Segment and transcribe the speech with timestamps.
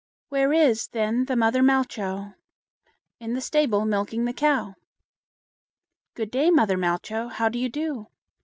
[0.29, 2.33] "Where is, then, the mother Malcho?"
[3.19, 4.73] "In the stable, milking the cow."
[6.15, 7.29] "Good day, mother Malcho.
[7.33, 8.07] How do you do?"